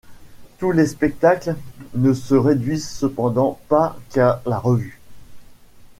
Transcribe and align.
Tous 0.57 0.71
les 0.71 0.87
spectacles 0.87 1.55
ne 1.93 2.11
se 2.15 2.33
réduisent 2.33 2.89
cependant 2.89 3.59
pas 3.69 3.99
qu'à 4.09 4.41
la 4.47 4.57
revue. 4.57 4.99